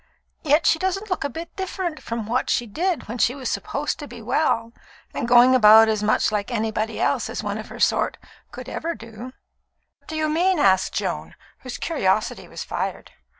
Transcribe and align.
Yet 0.41 0.65
she 0.65 0.79
doesn't 0.79 1.11
look 1.11 1.23
a 1.23 1.29
bit 1.29 1.55
different 1.55 2.01
from 2.01 2.25
what 2.25 2.49
she 2.49 2.65
did 2.65 3.07
when 3.07 3.19
she 3.19 3.35
was 3.35 3.51
supposed 3.51 3.99
to 3.99 4.07
be 4.07 4.19
well 4.19 4.73
and 5.13 5.27
going 5.27 5.53
about 5.53 5.87
as 5.87 6.01
much 6.01 6.31
like 6.31 6.49
anybody 6.49 6.99
else 6.99 7.29
as 7.29 7.43
one 7.43 7.59
of 7.59 7.67
her 7.69 7.79
sort 7.79 8.17
could 8.51 8.67
ever 8.67 8.95
do." 8.95 9.31
"What 9.99 10.07
do 10.07 10.15
you 10.15 10.27
mean?" 10.27 10.57
asked 10.57 10.95
Joan, 10.95 11.35
whose 11.59 11.77
curiosity 11.77 12.47
was 12.47 12.63
fired. 12.63 13.11